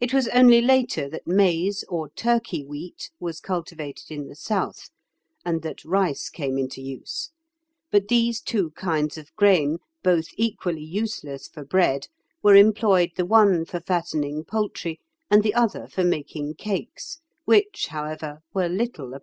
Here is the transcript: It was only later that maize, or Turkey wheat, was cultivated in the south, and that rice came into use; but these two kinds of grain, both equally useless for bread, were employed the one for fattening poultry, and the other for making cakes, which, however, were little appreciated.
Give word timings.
It 0.00 0.12
was 0.12 0.26
only 0.30 0.60
later 0.60 1.08
that 1.08 1.24
maize, 1.24 1.84
or 1.88 2.08
Turkey 2.08 2.64
wheat, 2.64 3.12
was 3.20 3.38
cultivated 3.38 4.10
in 4.10 4.26
the 4.26 4.34
south, 4.34 4.90
and 5.44 5.62
that 5.62 5.84
rice 5.84 6.28
came 6.28 6.58
into 6.58 6.82
use; 6.82 7.30
but 7.92 8.08
these 8.08 8.40
two 8.40 8.72
kinds 8.72 9.16
of 9.16 9.32
grain, 9.36 9.78
both 10.02 10.26
equally 10.34 10.82
useless 10.82 11.46
for 11.46 11.64
bread, 11.64 12.08
were 12.42 12.56
employed 12.56 13.12
the 13.16 13.24
one 13.24 13.64
for 13.64 13.78
fattening 13.78 14.42
poultry, 14.42 14.98
and 15.30 15.44
the 15.44 15.54
other 15.54 15.86
for 15.86 16.02
making 16.02 16.54
cakes, 16.54 17.20
which, 17.44 17.86
however, 17.90 18.40
were 18.52 18.68
little 18.68 19.14
appreciated. 19.14 19.18